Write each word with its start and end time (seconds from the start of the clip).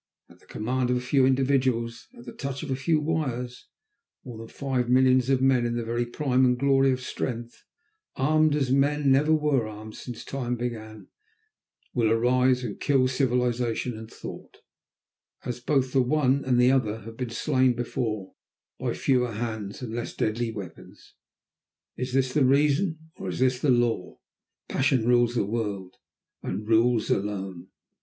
At 0.29 0.39
the 0.39 0.47
command 0.47 0.89
of 0.89 0.97
a 0.97 0.99
few 0.99 1.27
individuals, 1.27 2.07
at 2.17 2.25
the 2.25 2.33
touch 2.33 2.63
of 2.63 2.71
a 2.71 2.75
few 2.75 2.99
wires, 2.99 3.67
more 4.25 4.39
than 4.39 4.47
five 4.47 4.89
millions 4.89 5.29
of 5.29 5.43
men 5.43 5.63
in 5.63 5.75
the 5.75 5.85
very 5.85 6.07
prime 6.07 6.43
and 6.43 6.57
glory 6.57 6.89
of 6.91 7.01
strength, 7.01 7.63
armed 8.15 8.55
as 8.55 8.71
men 8.71 9.11
never 9.11 9.31
were 9.31 9.67
armed 9.67 9.93
since 9.95 10.25
time 10.25 10.55
began, 10.55 11.09
will 11.93 12.09
arise 12.11 12.63
and 12.63 12.71
will 12.73 12.79
kill 12.79 13.07
civilisation 13.07 13.95
and 13.95 14.09
thought, 14.09 14.61
as 15.45 15.59
both 15.59 15.93
the 15.93 16.01
one 16.01 16.43
and 16.45 16.59
the 16.59 16.71
other 16.71 17.01
have 17.01 17.15
been 17.15 17.29
slain 17.29 17.75
before 17.75 18.33
by 18.79 18.95
fewer 18.95 19.33
hands 19.33 19.83
and 19.83 19.93
less 19.93 20.15
deadly 20.15 20.51
weapons. 20.51 21.13
Is 21.95 22.11
this 22.11 22.35
reason, 22.35 22.97
or 23.17 23.29
is 23.29 23.37
this 23.37 23.63
law? 23.63 24.17
Passion 24.67 25.07
rules 25.07 25.35
the 25.35 25.45
world, 25.45 25.93
and 26.41 26.67
rules 26.67 27.11
alone. 27.11 27.67